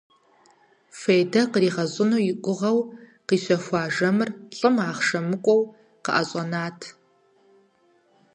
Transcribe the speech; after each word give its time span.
Фейдэ 0.99 1.41
къригъэщӀын 1.51 2.11
и 2.31 2.33
гугъэу 2.43 2.79
къищэхуа 3.27 3.81
жэмыр 3.95 4.29
лӀым 4.57 4.75
ахъшэ 4.89 5.19
мыкӀуэу 5.27 5.61
къыӀэщӀэнат. 6.03 6.79